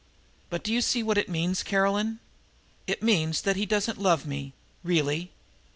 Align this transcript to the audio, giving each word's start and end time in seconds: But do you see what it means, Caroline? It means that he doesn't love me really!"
But 0.49 0.63
do 0.63 0.73
you 0.73 0.81
see 0.81 1.03
what 1.03 1.19
it 1.19 1.29
means, 1.29 1.61
Caroline? 1.61 2.17
It 2.87 3.03
means 3.03 3.41
that 3.43 3.55
he 3.55 3.67
doesn't 3.67 3.99
love 4.01 4.25
me 4.25 4.53
really!" 4.83 5.29